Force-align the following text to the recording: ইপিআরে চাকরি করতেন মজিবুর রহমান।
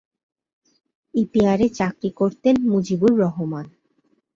ইপিআরে 1.13 1.67
চাকরি 1.69 2.09
করতেন 2.11 2.55
মজিবুর 2.71 3.13
রহমান। 3.19 3.65